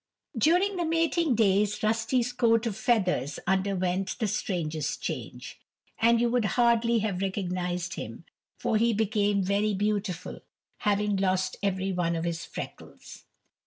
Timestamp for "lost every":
11.17-11.91